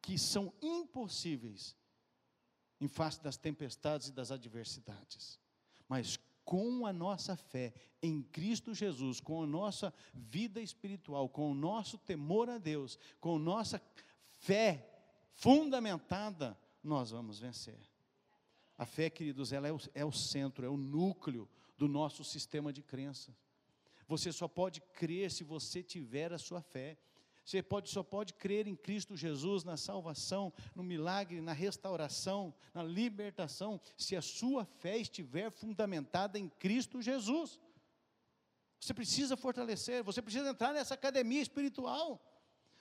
[0.00, 1.76] que são impossíveis
[2.80, 5.38] em face das tempestades e das adversidades.
[5.88, 11.54] Mas com a nossa fé em Cristo Jesus, com a nossa vida espiritual, com o
[11.54, 13.80] nosso temor a Deus, com a nossa
[14.38, 14.88] fé
[15.34, 17.78] fundamentada, nós vamos vencer.
[18.76, 22.72] A fé, queridos, ela é o, é o centro, é o núcleo do nosso sistema
[22.72, 23.34] de crenças.
[24.08, 26.98] Você só pode crer se você tiver a sua fé.
[27.44, 32.82] Você pode, só pode crer em Cristo Jesus, na salvação, no milagre, na restauração, na
[32.82, 37.58] libertação, se a sua fé estiver fundamentada em Cristo Jesus.
[38.78, 42.20] Você precisa fortalecer, você precisa entrar nessa academia espiritual.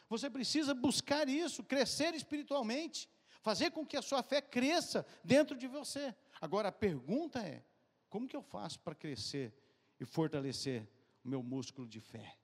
[0.08, 3.08] Você precisa buscar isso, crescer espiritualmente,
[3.42, 6.16] fazer com que a sua fé cresça dentro de você.
[6.42, 7.64] Agora a pergunta é:
[8.10, 9.54] como que eu faço para crescer
[10.00, 10.88] e fortalecer
[11.24, 12.38] o meu músculo de fé?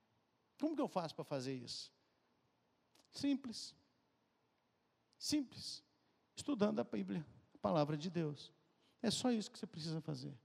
[0.60, 1.95] Como que eu faço para fazer isso?
[3.16, 3.74] Simples.
[5.18, 5.84] Simples.
[6.36, 8.52] Estudando a Bíblia, a palavra de Deus.
[9.02, 10.38] É só isso que você precisa fazer.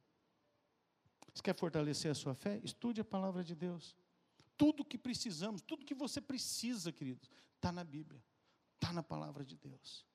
[1.34, 2.60] Você quer fortalecer a sua fé?
[2.62, 3.96] Estude a palavra de Deus.
[4.56, 8.22] Tudo que precisamos, tudo que você precisa, queridos, está na Bíblia,
[8.74, 10.06] está na palavra de Deus.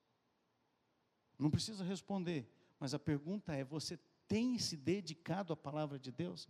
[1.37, 6.47] Não precisa responder, mas a pergunta é: você tem se dedicado à palavra de Deus?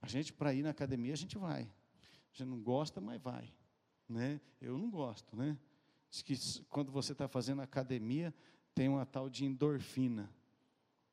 [0.00, 1.62] A gente, para ir na academia, a gente vai.
[1.62, 3.52] A gente não gosta, mas vai
[4.12, 4.40] né?
[4.60, 5.58] Eu não gosto, né?
[6.10, 8.34] Diz que quando você está fazendo academia,
[8.74, 10.30] tem uma tal de endorfina,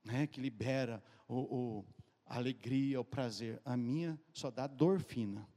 [0.03, 0.27] né?
[0.27, 1.35] Que libera o,
[1.79, 1.85] o
[2.25, 3.59] a alegria, o prazer.
[3.65, 5.47] A minha só dá dorfina.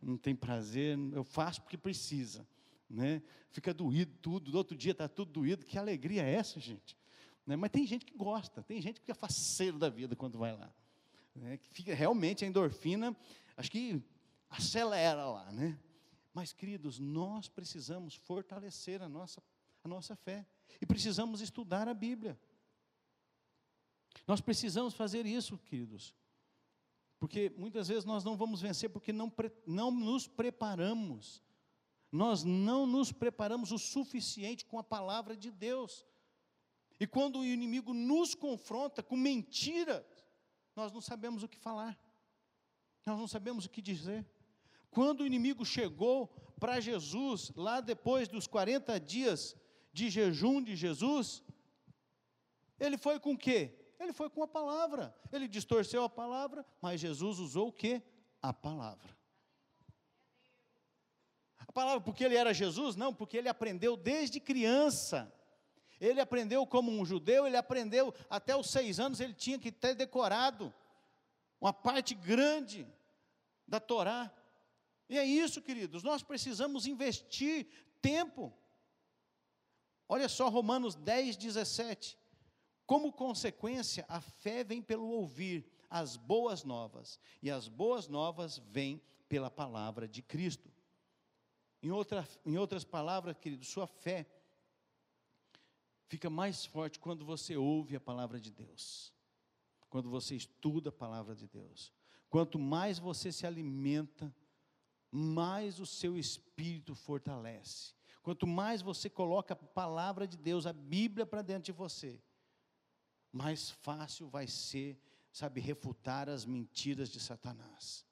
[0.00, 2.46] Não tem prazer, eu faço porque precisa,
[2.90, 3.22] né?
[3.50, 5.64] Fica doído tudo, do outro dia está tudo doído.
[5.64, 6.98] Que alegria é essa, gente?
[7.46, 7.56] Né?
[7.56, 10.72] Mas tem gente que gosta, tem gente que fica faceiro da vida quando vai lá.
[11.34, 11.56] Né?
[11.56, 13.16] Que fica realmente a endorfina,
[13.56, 14.02] acho que
[14.50, 15.78] acelera lá, né?
[16.32, 19.42] Mas, queridos, nós precisamos fortalecer a nossa,
[19.84, 20.46] a nossa fé
[20.80, 22.40] e precisamos estudar a Bíblia.
[24.26, 26.14] Nós precisamos fazer isso, queridos,
[27.18, 29.32] porque muitas vezes nós não vamos vencer porque não,
[29.66, 31.42] não nos preparamos,
[32.10, 36.06] nós não nos preparamos o suficiente com a palavra de Deus.
[37.00, 40.06] E quando o inimigo nos confronta com mentira,
[40.76, 41.98] nós não sabemos o que falar,
[43.04, 44.26] nós não sabemos o que dizer.
[44.92, 46.28] Quando o inimigo chegou
[46.60, 49.56] para Jesus, lá depois dos 40 dias
[49.92, 51.42] de jejum de Jesus,
[52.78, 53.74] ele foi com o quê?
[53.98, 55.14] Ele foi com a palavra.
[55.32, 58.02] Ele distorceu a palavra, mas Jesus usou o quê?
[58.40, 59.16] A palavra.
[61.66, 62.94] A palavra porque ele era Jesus?
[62.94, 65.32] Não, porque ele aprendeu desde criança.
[65.98, 69.94] Ele aprendeu como um judeu, ele aprendeu até os seis anos, ele tinha que ter
[69.94, 70.74] decorado
[71.58, 72.86] uma parte grande
[73.66, 74.30] da Torá.
[75.08, 77.66] E é isso, queridos, nós precisamos investir
[78.00, 78.52] tempo.
[80.08, 82.18] Olha só Romanos 10, 17.
[82.86, 89.02] Como consequência, a fé vem pelo ouvir as boas novas, e as boas novas vêm
[89.28, 90.72] pela palavra de Cristo.
[91.82, 94.26] Em, outra, em outras palavras, querido, sua fé
[96.06, 99.12] fica mais forte quando você ouve a palavra de Deus,
[99.88, 101.92] quando você estuda a palavra de Deus.
[102.28, 104.34] Quanto mais você se alimenta
[105.12, 107.92] mais o seu espírito fortalece.
[108.22, 112.18] Quanto mais você coloca a palavra de Deus, a Bíblia para dentro de você,
[113.30, 114.98] mais fácil vai ser,
[115.30, 118.06] sabe, refutar as mentiras de Satanás.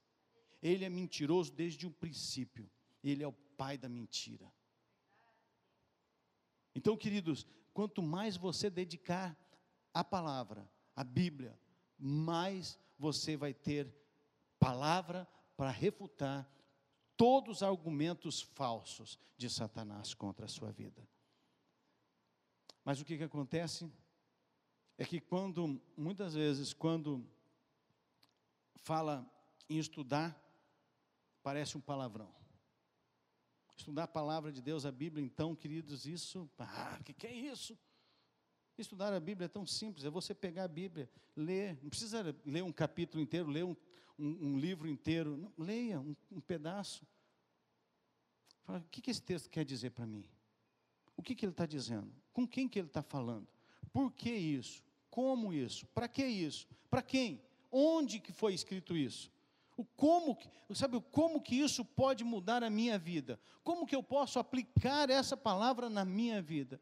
[0.63, 2.71] Ele é mentiroso desde o princípio,
[3.03, 4.53] ele é o pai da mentira.
[6.75, 9.37] Então, queridos, quanto mais você dedicar
[9.95, 11.59] a palavra, a Bíblia,
[11.99, 13.91] mais você vai ter
[14.59, 16.49] palavra para refutar
[17.21, 21.07] todos os argumentos falsos de Satanás contra a sua vida.
[22.83, 23.93] Mas o que, que acontece?
[24.97, 27.23] É que quando, muitas vezes, quando
[28.77, 29.31] fala
[29.69, 30.35] em estudar,
[31.43, 32.35] parece um palavrão.
[33.77, 37.35] Estudar a palavra de Deus, a Bíblia, então, queridos, isso, ah, o que, que é
[37.35, 37.79] isso?
[38.79, 41.07] Estudar a Bíblia é tão simples, é você pegar a Bíblia,
[41.37, 43.77] ler, não precisa ler um capítulo inteiro, ler um,
[44.21, 47.07] um, um livro inteiro, não, leia um, um pedaço.
[48.63, 50.25] Fala, o que, que esse texto quer dizer para mim?
[51.17, 52.13] O que, que ele está dizendo?
[52.33, 53.49] Com quem que ele está falando?
[53.93, 54.83] Por que isso?
[55.11, 55.87] Como isso?
[55.89, 56.69] Para que isso?
[56.89, 57.43] Para quem?
[57.71, 59.31] Onde que foi escrito isso?
[59.77, 60.39] O como,
[60.75, 63.41] sabe, o como que isso pode mudar a minha vida?
[63.65, 66.81] Como que eu posso aplicar essa palavra na minha vida?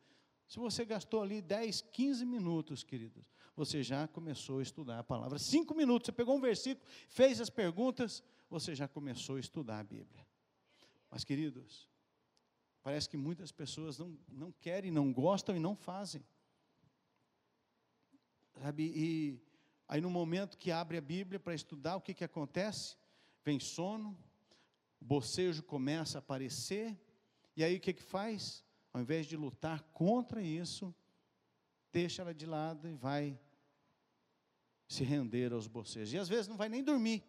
[0.49, 3.25] Se você gastou ali 10, 15 minutos, queridos,
[3.59, 5.37] você já começou a estudar a palavra.
[5.37, 9.83] Cinco minutos, você pegou um versículo, fez as perguntas, você já começou a estudar a
[9.83, 10.25] Bíblia.
[11.11, 11.91] Mas, queridos,
[12.85, 16.25] parece que muitas pessoas não, não querem, não gostam e não fazem.
[18.63, 19.43] Sabe, e
[19.89, 22.97] aí no momento que abre a Bíblia para estudar, o que, que acontece?
[23.45, 24.17] Vem sono,
[25.01, 26.97] o bocejo começa a aparecer,
[27.57, 28.65] e aí o que, que faz?
[28.93, 30.95] Ao invés de lutar contra isso,
[31.91, 33.37] deixa ela de lado e vai
[34.89, 36.15] se render aos bocejos.
[36.15, 37.23] E às vezes não vai nem dormir.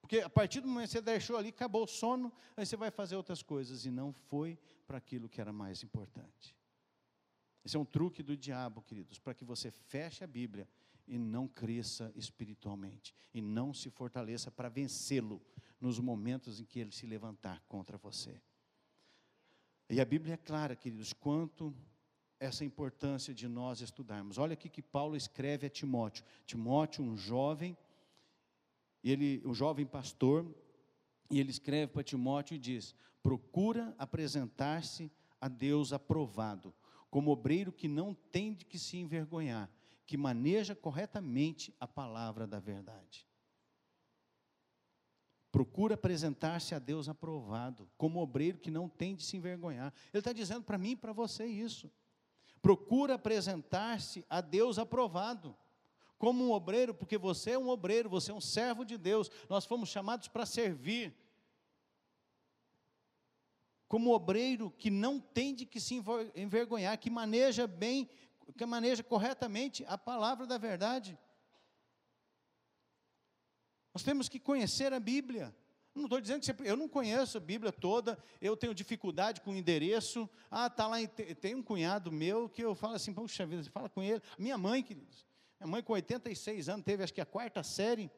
[0.00, 2.90] Porque a partir do momento que você deixou ali, acabou o sono, aí você vai
[2.90, 3.86] fazer outras coisas.
[3.86, 6.54] E não foi para aquilo que era mais importante.
[7.64, 10.68] Esse é um truque do diabo, queridos, para que você feche a Bíblia
[11.06, 13.14] e não cresça espiritualmente.
[13.32, 15.40] E não se fortaleça para vencê-lo
[15.80, 18.40] nos momentos em que ele se levantar contra você.
[19.88, 21.74] E a Bíblia é clara, queridos, quanto
[22.38, 24.38] essa importância de nós estudarmos.
[24.38, 26.24] Olha aqui que Paulo escreve a Timóteo.
[26.46, 27.76] Timóteo, um jovem
[29.10, 30.46] ele, o jovem pastor,
[31.30, 36.74] e ele escreve para Timóteo e diz: procura apresentar-se a Deus aprovado,
[37.10, 39.70] como obreiro que não tem de que se envergonhar,
[40.06, 43.26] que maneja corretamente a palavra da verdade.
[45.52, 49.92] Procura apresentar-se a Deus aprovado, como obreiro que não tem de se envergonhar.
[50.12, 51.90] Ele está dizendo para mim e para você isso.
[52.66, 55.56] Procura apresentar-se a Deus aprovado
[56.18, 59.64] como um obreiro, porque você é um obreiro, você é um servo de Deus, nós
[59.64, 61.14] fomos chamados para servir.
[63.86, 66.02] Como obreiro que não tem de que se
[66.34, 68.10] envergonhar, que maneja bem,
[68.58, 71.16] que maneja corretamente a palavra da verdade.
[73.94, 75.54] Nós temos que conhecer a Bíblia.
[75.96, 79.50] Não estou dizendo que você, eu não conheço a Bíblia toda, eu tenho dificuldade com
[79.50, 80.28] o endereço.
[80.50, 80.96] Ah, está lá,
[81.40, 84.22] tem um cunhado meu que eu falo assim, puxa vida, fala com ele.
[84.38, 85.26] Minha mãe, queridos,
[85.58, 88.10] minha mãe, com 86 anos, teve acho que a quarta série.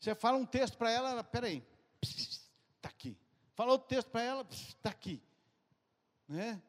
[0.00, 1.62] Você fala um texto para ela, ela, peraí,
[3.56, 5.20] Falou o texto para ela, está aqui.
[6.28, 6.62] Né?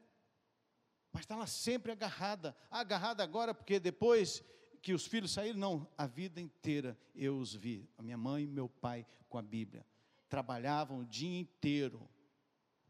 [1.11, 2.55] Mas está lá sempre agarrada.
[2.71, 4.41] Agarrada agora, porque depois
[4.81, 7.89] que os filhos saíram, não, a vida inteira eu os vi.
[7.97, 9.85] A minha mãe e meu pai com a Bíblia.
[10.29, 12.09] Trabalhavam o dia inteiro.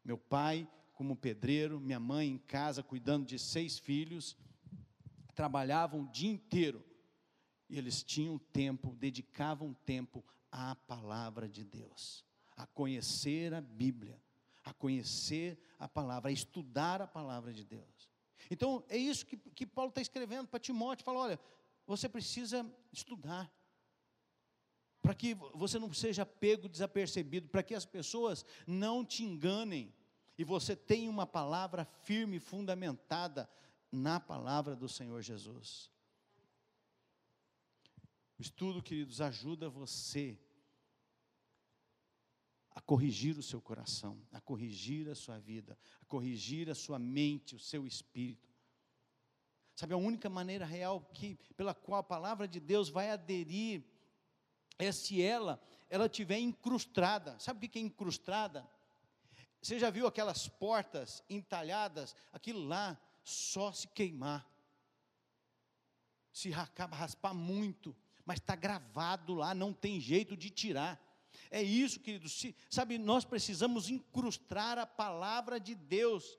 [0.03, 4.35] Meu pai como pedreiro, minha mãe em casa cuidando de seis filhos.
[5.35, 6.83] Trabalhavam o dia inteiro.
[7.69, 12.25] E eles tinham tempo, dedicavam tempo à palavra de Deus,
[12.55, 14.19] a conhecer a Bíblia,
[14.63, 18.09] a conhecer a palavra, a estudar a palavra de Deus.
[18.49, 21.39] Então, é isso que, que Paulo está escrevendo para Timóteo: fala, olha,
[21.85, 23.51] você precisa estudar,
[25.07, 29.95] para que você não seja pego desapercebido, para que as pessoas não te enganem,
[30.37, 33.49] e você tenha uma palavra firme, fundamentada
[33.89, 35.89] na palavra do Senhor Jesus.
[38.37, 40.37] O estudo, queridos, ajuda você
[42.71, 47.55] a corrigir o seu coração, a corrigir a sua vida, a corrigir a sua mente,
[47.55, 48.53] o seu espírito.
[49.73, 53.85] Sabe, a única maneira real que, pela qual a palavra de Deus vai aderir
[54.79, 57.37] é se ela, ela tiver incrustada.
[57.39, 58.67] Sabe o que é incrustada?
[59.61, 62.15] Você já viu aquelas portas entalhadas?
[62.31, 64.47] Aquilo lá só se queimar,
[66.31, 71.01] se raspar muito, mas está gravado lá, não tem jeito de tirar.
[71.49, 72.45] É isso, queridos.
[72.69, 76.37] Sabe, nós precisamos incrustar a palavra de Deus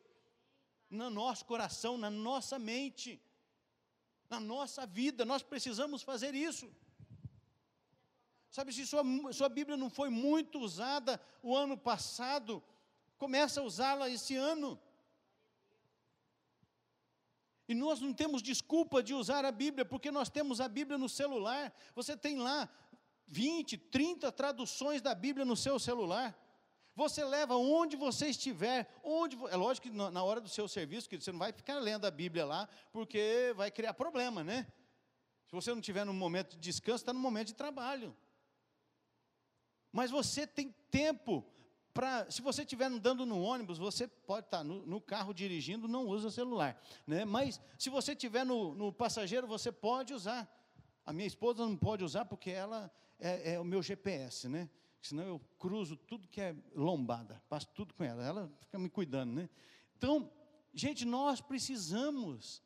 [0.89, 3.21] no nosso coração, na nossa mente,
[4.31, 5.25] na nossa vida.
[5.25, 6.71] Nós precisamos fazer isso.
[8.51, 12.63] Sabe, se sua, sua Bíblia não foi muito usada o ano passado,
[13.19, 14.81] começa a usá-la esse ano.
[17.69, 21.09] E nós não temos desculpa de usar a Bíblia, porque nós temos a Bíblia no
[21.09, 21.71] celular.
[21.95, 22.67] Você tem lá
[23.27, 26.35] 20, 30 traduções da Bíblia no seu celular.
[26.97, 31.21] Você leva onde você estiver, onde é lógico que na hora do seu serviço, que
[31.21, 34.67] você não vai ficar lendo a Bíblia lá, porque vai criar problema, né?
[35.47, 38.17] Se você não tiver no momento de descanso, está no momento de trabalho.
[39.99, 41.45] Mas você tem tempo
[41.93, 46.07] para, se você estiver andando no ônibus, você pode estar no, no, carro dirigindo, não
[46.07, 47.25] usa celular, né?
[47.25, 50.49] Mas se você estiver no, no, passageiro, você pode usar.
[51.05, 52.89] A minha esposa não pode usar porque ela
[53.19, 54.71] é, é, o meu GPS, né?
[55.03, 58.23] Senão eu cruzo tudo que é lombada, passo tudo com ela.
[58.23, 59.51] Ela fica me cuidando, né?
[59.97, 60.31] Então,
[60.73, 62.63] gente, nós precisamos.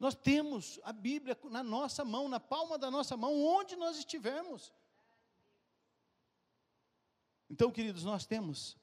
[0.00, 4.72] Nós temos a Bíblia na nossa mão, na palma da nossa mão, onde nós estivermos.
[7.50, 8.76] Então, queridos, nós temos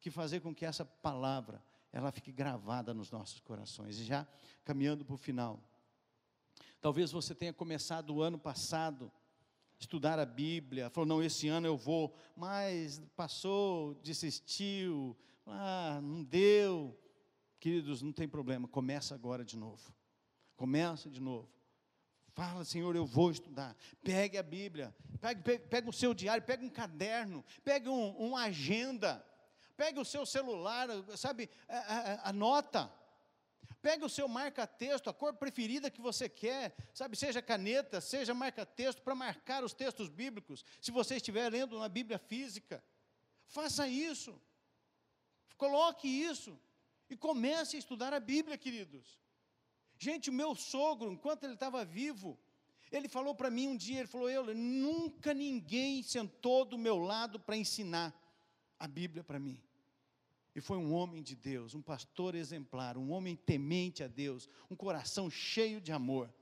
[0.00, 1.62] que fazer com que essa palavra
[1.92, 3.98] ela fique gravada nos nossos corações.
[3.98, 4.26] E já
[4.64, 5.62] caminhando para o final.
[6.80, 9.10] Talvez você tenha começado o ano passado
[9.78, 15.16] estudar a Bíblia, falou: "Não, esse ano eu vou", mas passou, desistiu,
[15.46, 16.98] ah, não deu.
[17.58, 19.94] Queridos, não tem problema, começa agora de novo.
[20.56, 21.48] Começa de novo.
[22.40, 23.76] Fala, Senhor, eu vou estudar.
[24.02, 28.44] Pegue a Bíblia, pegue, pegue, pegue o seu diário, pegue um caderno, pegue um, uma
[28.44, 29.22] agenda,
[29.76, 30.88] pegue o seu celular,
[31.18, 31.50] sabe,
[32.22, 32.90] anota.
[33.82, 39.02] Pegue o seu marca-texto, a cor preferida que você quer, sabe, seja caneta, seja marca-texto,
[39.02, 42.82] para marcar os textos bíblicos, se você estiver lendo uma Bíblia física.
[43.48, 44.40] Faça isso.
[45.58, 46.58] Coloque isso.
[47.10, 49.20] E comece a estudar a Bíblia, queridos.
[50.02, 52.38] Gente, o meu sogro, enquanto ele estava vivo,
[52.90, 57.38] ele falou para mim um dia, ele falou, eu, nunca ninguém sentou do meu lado
[57.38, 58.18] para ensinar
[58.78, 59.62] a Bíblia para mim.
[60.54, 64.74] E foi um homem de Deus, um pastor exemplar, um homem temente a Deus, um
[64.74, 66.32] coração cheio de amor.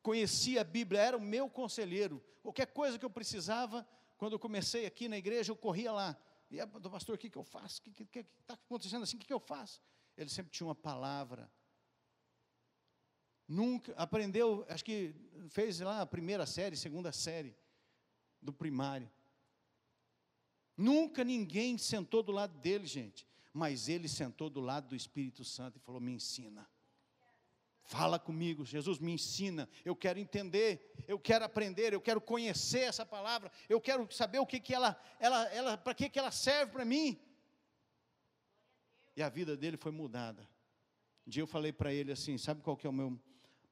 [0.00, 2.22] Conhecia a Bíblia, era o meu conselheiro.
[2.44, 3.84] Qualquer coisa que eu precisava,
[4.16, 6.16] quando eu comecei aqui na igreja, eu corria lá.
[6.48, 7.82] E, ah, pastor, o que, que eu faço?
[7.84, 9.16] O que está acontecendo assim?
[9.16, 9.82] O que, que eu faço?
[10.16, 11.50] Ele sempre tinha uma palavra
[13.46, 15.14] Nunca aprendeu, acho que
[15.50, 17.54] fez lá a primeira série, segunda série
[18.40, 19.10] do primário.
[20.76, 25.76] Nunca ninguém sentou do lado dele, gente, mas ele sentou do lado do Espírito Santo
[25.76, 26.68] e falou: "Me ensina.
[27.82, 29.68] Fala comigo, Jesus, me ensina.
[29.84, 34.46] Eu quero entender, eu quero aprender, eu quero conhecer essa palavra, eu quero saber o
[34.46, 37.20] que que ela, ela, ela para que que ela serve para mim."
[39.14, 40.48] E a vida dele foi mudada.
[41.26, 43.20] Um dia eu falei para ele assim: "Sabe qual que é o meu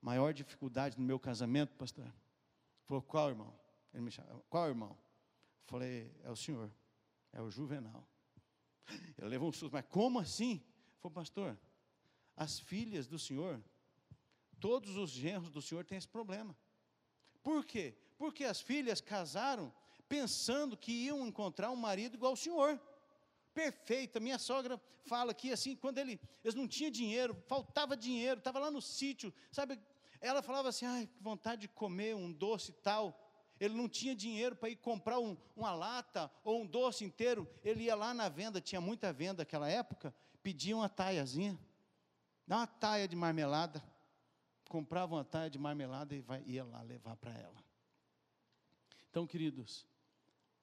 [0.02, 2.12] maior dificuldade no meu casamento, pastor?
[2.84, 3.54] Falou, qual irmão?
[3.94, 4.98] Ele me chamou, qual irmão?
[5.64, 6.70] Falei, é o senhor,
[7.32, 8.06] é o Juvenal.
[9.16, 10.54] Ele levou um susto, mas como assim?
[10.54, 11.58] Ele falou, pastor,
[12.36, 13.62] as filhas do senhor,
[14.58, 16.56] todos os genros do senhor têm esse problema.
[17.42, 17.96] Por quê?
[18.18, 19.72] Porque as filhas casaram
[20.08, 22.80] pensando que iam encontrar um marido igual ao senhor.
[23.54, 24.20] perfeita.
[24.20, 28.70] Minha sogra fala que assim, quando ele, eles não tinham dinheiro, faltava dinheiro, estava lá
[28.70, 29.78] no sítio, sabe?
[30.22, 33.18] Ela falava assim, ai, que vontade de comer um doce tal.
[33.58, 37.46] Ele não tinha dinheiro para ir comprar um, uma lata ou um doce inteiro.
[37.62, 41.58] Ele ia lá na venda, tinha muita venda naquela época, pedia uma taiazinha,
[42.46, 43.82] dá uma taia de marmelada,
[44.68, 47.62] comprava uma taia de marmelada e vai, ia lá levar para ela.
[49.10, 49.84] Então, queridos,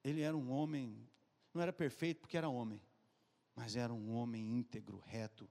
[0.04, 1.06] ele era um homem,
[1.54, 2.82] não era perfeito porque era homem,
[3.54, 5.50] mas era um homem íntegro, reto.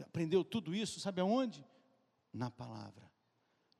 [0.00, 1.64] Aprendeu tudo isso, sabe aonde?
[2.32, 3.05] Na palavra,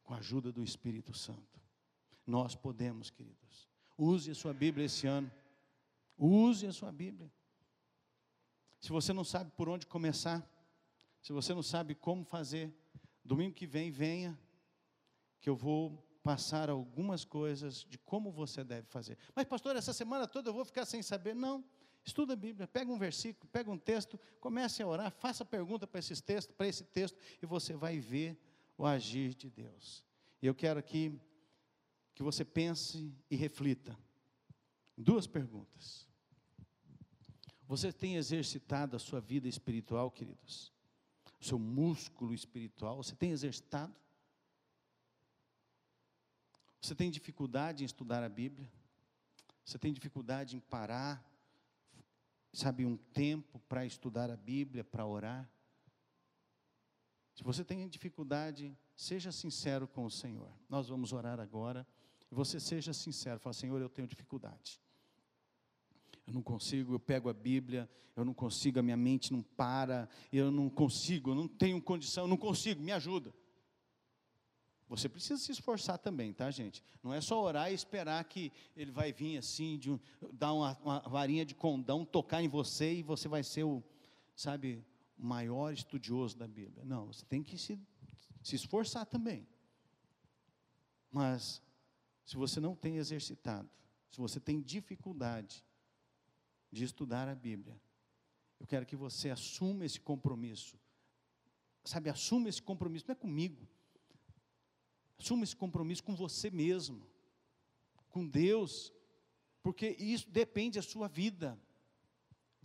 [0.07, 1.61] com a ajuda do Espírito Santo.
[2.25, 3.69] Nós podemos, queridos.
[3.99, 5.31] Use a sua Bíblia esse ano.
[6.17, 7.31] Use a sua Bíblia.
[8.81, 10.49] Se você não sabe por onde começar,
[11.21, 12.73] se você não sabe como fazer,
[13.25, 14.39] domingo que vem, venha,
[15.41, 19.19] que eu vou passar algumas coisas de como você deve fazer.
[19.35, 21.35] Mas, pastor, essa semana toda eu vou ficar sem saber.
[21.35, 21.65] Não.
[22.05, 25.99] Estuda a Bíblia, pega um versículo, pega um texto, comece a orar, faça pergunta para
[25.99, 28.39] esse texto, para esse texto, e você vai ver
[28.77, 30.05] o agir de Deus.
[30.41, 31.19] E eu quero aqui
[32.15, 33.97] que você pense e reflita.
[34.97, 36.09] Duas perguntas.
[37.67, 40.73] Você tem exercitado a sua vida espiritual, queridos?
[41.41, 43.95] O seu músculo espiritual, você tem exercitado?
[46.81, 48.71] Você tem dificuldade em estudar a Bíblia?
[49.65, 51.25] Você tem dificuldade em parar,
[52.53, 55.51] sabe, um tempo para estudar a Bíblia, para orar?
[57.37, 60.51] Se você tem dificuldade, seja sincero com o Senhor.
[60.71, 61.87] Nós vamos orar agora.
[62.33, 64.81] E você seja sincero, fala, Senhor, eu tenho dificuldade.
[66.27, 70.09] Eu não consigo, eu pego a Bíblia, eu não consigo, a minha mente não para,
[70.33, 73.33] eu não consigo, eu não tenho condição, eu não consigo, me ajuda.
[74.89, 76.83] Você precisa se esforçar também, tá, gente?
[77.03, 80.01] Não é só orar e esperar que ele vai vir assim, de um,
[80.33, 83.85] dar uma, uma varinha de condão, tocar em você e você vai ser o,
[84.35, 84.83] sabe,
[85.17, 86.85] maior estudioso da Bíblia.
[86.85, 87.79] Não, você tem que se,
[88.43, 89.47] se esforçar também.
[91.11, 91.63] Mas,
[92.25, 93.69] se você não tem exercitado,
[94.11, 95.65] se você tem dificuldade
[96.71, 97.81] de estudar a Bíblia,
[98.59, 100.79] eu quero que você assuma esse compromisso.
[101.85, 103.67] Sabe, assuma esse compromisso, não é comigo
[105.19, 107.07] Assuma esse compromisso com você mesmo,
[108.11, 108.93] com Deus,
[109.63, 111.59] porque isso depende da sua vida,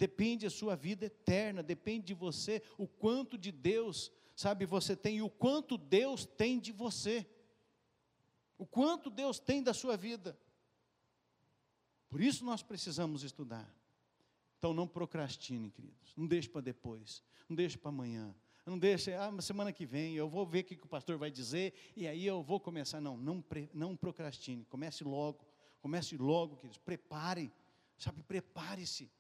[0.02, 5.18] depende da sua vida eterna, depende de você, o quanto de Deus, sabe, você tem
[5.18, 7.24] e o quanto Deus tem de você,
[8.58, 10.36] o quanto Deus tem da sua vida.
[12.10, 13.72] Por isso nós precisamos estudar.
[14.58, 18.36] Então não procrastine, queridos, não deixe para depois, não deixe para amanhã,
[18.66, 21.30] não deixa, ah, semana que vem eu vou ver o que, que o pastor vai
[21.30, 23.00] dizer e aí eu vou começar.
[23.00, 25.46] Não, não, não procrastine, comece logo,
[25.80, 27.54] comece logo, queridos, prepare,
[28.00, 29.12] sabe, prepare-se,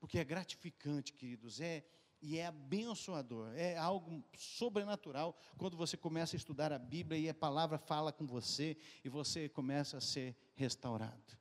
[0.00, 1.84] porque é gratificante, queridos, é,
[2.22, 7.34] e é abençoador, é algo sobrenatural quando você começa a estudar a Bíblia e a
[7.34, 11.38] palavra fala com você e você começa a ser restaurado.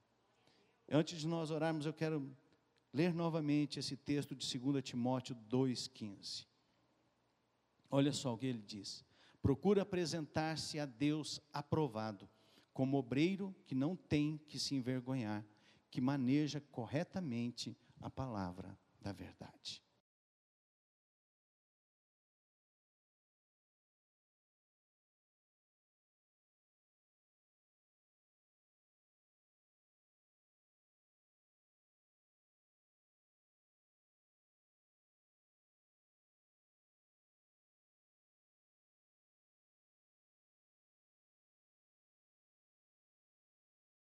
[0.89, 2.36] Antes de nós orarmos, eu quero
[2.93, 6.45] ler novamente esse texto de 2 Timóteo 2,15.
[7.89, 9.05] Olha só o que ele diz:
[9.41, 12.30] procura apresentar-se a Deus aprovado,
[12.74, 15.45] como obreiro que não tem que se envergonhar,
[15.91, 19.84] que maneja corretamente a palavra da verdade.